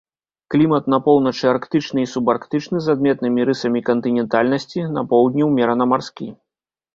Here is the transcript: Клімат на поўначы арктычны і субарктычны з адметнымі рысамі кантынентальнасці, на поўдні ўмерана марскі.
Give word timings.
Клімат 0.53 0.87
на 0.93 0.97
поўначы 1.07 1.43
арктычны 1.51 1.99
і 2.05 2.07
субарктычны 2.13 2.77
з 2.85 2.95
адметнымі 2.97 3.45
рысамі 3.51 3.79
кантынентальнасці, 3.91 4.79
на 4.97 5.01
поўдні 5.13 5.43
ўмерана 5.53 5.85
марскі. 5.95 6.33